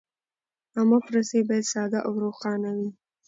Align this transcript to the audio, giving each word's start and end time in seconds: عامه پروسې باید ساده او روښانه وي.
عامه 0.75 0.99
پروسې 1.07 1.39
باید 1.47 1.65
ساده 1.73 1.99
او 2.07 2.13
روښانه 2.23 2.69
وي. 2.77 2.89